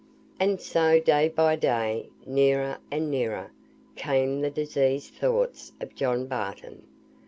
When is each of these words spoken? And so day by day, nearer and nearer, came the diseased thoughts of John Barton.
And 0.39 0.59
so 0.59 0.99
day 0.99 1.29
by 1.29 1.55
day, 1.55 2.09
nearer 2.25 2.79
and 2.89 3.11
nearer, 3.11 3.51
came 3.95 4.41
the 4.41 4.49
diseased 4.49 5.13
thoughts 5.13 5.73
of 5.79 5.93
John 5.93 6.25
Barton. 6.25 6.87